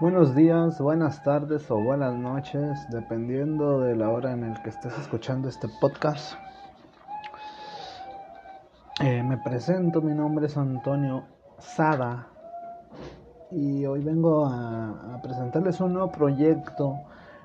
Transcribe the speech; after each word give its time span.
Buenos 0.00 0.34
días, 0.34 0.80
buenas 0.80 1.22
tardes 1.22 1.70
o 1.70 1.76
buenas 1.76 2.16
noches, 2.16 2.84
dependiendo 2.90 3.78
de 3.78 3.94
la 3.94 4.10
hora 4.10 4.32
en 4.32 4.40
la 4.40 4.60
que 4.60 4.70
estés 4.70 4.92
escuchando 4.98 5.48
este 5.48 5.68
podcast. 5.80 6.34
Eh, 9.00 9.22
me 9.22 9.38
presento, 9.38 10.02
mi 10.02 10.12
nombre 10.12 10.46
es 10.46 10.56
Antonio 10.56 11.26
Sada 11.60 12.26
y 13.52 13.86
hoy 13.86 14.02
vengo 14.02 14.44
a, 14.46 15.14
a 15.14 15.22
presentarles 15.22 15.80
un 15.80 15.92
nuevo 15.92 16.10
proyecto 16.10 16.96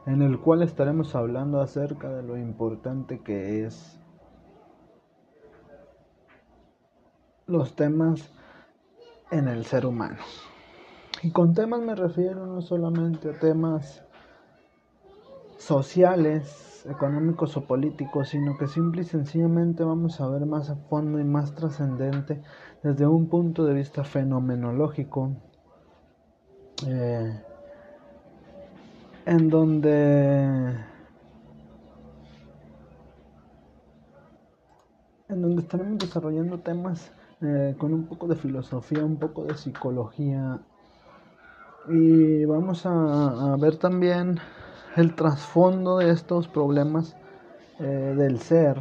en 0.07 0.23
el 0.23 0.39
cual 0.39 0.63
estaremos 0.63 1.13
hablando 1.13 1.61
acerca 1.61 2.09
de 2.09 2.23
lo 2.23 2.35
importante 2.35 3.19
que 3.19 3.63
es 3.65 3.99
los 7.45 7.75
temas 7.75 8.27
en 9.29 9.47
el 9.47 9.65
ser 9.65 9.85
humano. 9.85 10.17
Y 11.21 11.31
con 11.31 11.53
temas 11.53 11.81
me 11.81 11.95
refiero 11.95 12.45
no 12.45 12.61
solamente 12.61 13.29
a 13.29 13.39
temas 13.39 14.03
sociales, 15.57 16.85
económicos 16.89 17.57
o 17.57 17.65
políticos, 17.65 18.29
sino 18.29 18.57
que 18.57 18.67
simple 18.67 19.01
y 19.01 19.05
sencillamente 19.05 19.83
vamos 19.83 20.21
a 20.21 20.29
ver 20.29 20.45
más 20.45 20.69
a 20.69 20.75
fondo 20.75 21.19
y 21.19 21.25
más 21.25 21.53
trascendente 21.55 22.41
desde 22.83 23.05
un 23.05 23.27
punto 23.27 23.65
de 23.65 23.73
vista 23.73 24.05
fenomenológico, 24.05 25.31
eh, 26.87 27.43
en 29.25 29.49
donde 29.49 30.69
en 35.27 35.41
donde 35.41 35.61
estaremos 35.61 35.97
desarrollando 35.99 36.59
temas 36.59 37.11
eh, 37.41 37.75
con 37.77 37.93
un 37.93 38.05
poco 38.05 38.27
de 38.27 38.35
filosofía, 38.35 39.03
un 39.03 39.17
poco 39.17 39.43
de 39.43 39.55
psicología 39.55 40.59
y 41.87 42.45
vamos 42.45 42.85
a, 42.85 43.55
ver 43.59 43.77
también 43.77 44.39
el 44.95 45.15
trasfondo 45.15 45.97
de 45.97 46.11
estos 46.11 46.47
problemas 46.47 47.15
eh, 47.79 47.83
del 47.83 48.39
ser, 48.39 48.77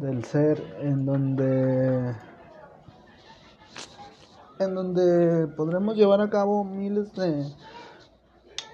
del 0.00 0.24
ser 0.24 0.62
en 0.80 1.06
donde 1.06 2.14
en 4.58 4.74
donde 4.74 5.48
podremos 5.56 5.96
llevar 5.96 6.20
a 6.20 6.30
cabo 6.30 6.64
miles 6.64 7.12
de 7.14 7.44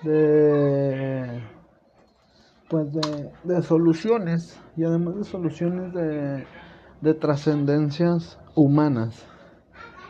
de 0.03 1.43
pues 2.69 2.93
de, 2.93 3.33
de 3.45 3.63
soluciones 3.63 4.59
y 4.77 4.85
además 4.85 5.17
de 5.17 5.25
soluciones 5.25 5.93
de, 5.93 6.47
de 7.01 7.15
trascendencias 7.15 8.39
humanas. 8.55 9.25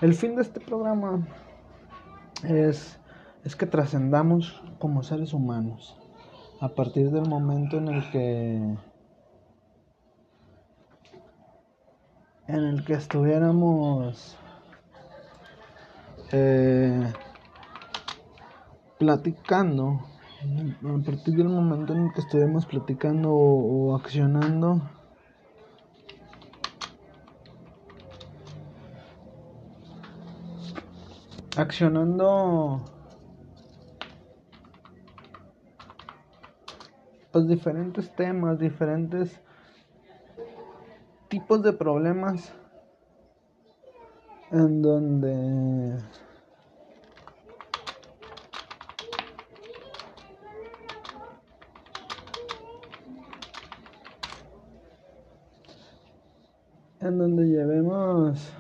El 0.01 0.15
fin 0.15 0.37
de 0.37 0.43
este 0.43 0.61
programa 0.61 1.27
es, 2.45 2.99
es 3.45 3.57
que 3.57 3.67
trascendamos 3.67 4.63
como 4.79 5.03
seres 5.03 5.33
humanos. 5.33 5.97
A 6.61 6.69
partir 6.69 7.11
del 7.11 7.29
momento 7.29 7.79
en 7.79 7.89
el 7.89 8.11
que 8.11 8.77
en 12.47 12.65
el 12.65 12.85
que 12.85 12.95
estuviéramos 12.95 14.37
eh, 16.33 17.13
platicando 18.99 20.01
a 20.41 21.05
partir 21.05 21.37
del 21.37 21.49
momento 21.49 21.93
en 21.93 22.07
el 22.07 22.13
que 22.13 22.21
estuviéramos 22.21 22.67
platicando 22.67 23.31
o 23.33 23.95
accionando 23.95 24.83
accionando. 31.61 32.81
Pues 37.33 37.47
diferentes 37.47 38.15
temas, 38.17 38.59
diferentes 38.59 39.41
tipos 41.29 41.63
de 41.63 41.73
problemas 41.73 42.53
en 44.51 44.83
donde 44.83 45.97
en 57.01 57.19
donde 57.19 57.47
llevemos 57.47 58.53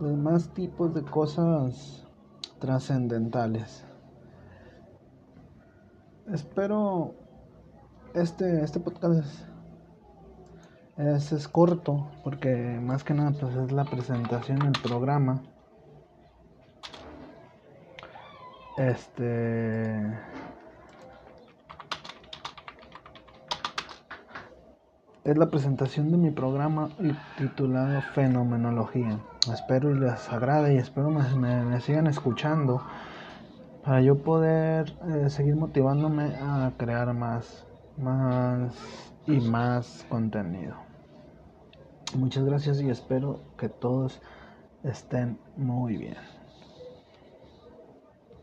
más 0.00 0.48
tipos 0.54 0.94
de 0.94 1.02
cosas 1.02 2.06
trascendentales. 2.58 3.84
Espero 6.32 7.14
este, 8.14 8.62
este 8.62 8.80
podcast 8.80 9.24
es, 10.96 11.32
es, 11.32 11.48
corto 11.48 12.10
porque 12.24 12.78
más 12.82 13.04
que 13.04 13.14
nada 13.14 13.32
pues 13.32 13.54
es 13.56 13.72
la 13.72 13.84
presentación 13.84 14.58
del 14.60 14.72
programa. 14.82 15.42
Este 18.76 20.18
es 25.24 25.36
la 25.36 25.50
presentación 25.50 26.10
de 26.10 26.16
mi 26.16 26.30
programa 26.30 26.88
titulado 27.36 28.00
Fenomenología. 28.14 29.18
Espero 29.52 29.94
les 29.94 30.28
agrade 30.32 30.74
y 30.74 30.78
espero 30.78 31.10
me, 31.10 31.64
me, 31.64 31.80
sigan 31.80 32.06
escuchando 32.06 32.82
para 33.84 34.00
yo 34.00 34.22
poder 34.22 34.94
eh, 35.08 35.28
seguir 35.28 35.56
motivándome 35.56 36.34
a 36.36 36.72
crear 36.76 37.12
más, 37.12 37.66
más 37.98 38.72
y 39.26 39.40
más 39.40 40.06
contenido. 40.08 40.76
Muchas 42.16 42.44
gracias 42.44 42.80
y 42.80 42.88
espero 42.88 43.40
que 43.58 43.68
todos 43.68 44.20
estén 44.84 45.38
muy 45.56 45.96
bien. 45.96 46.39